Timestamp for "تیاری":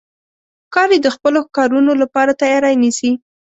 2.41-2.75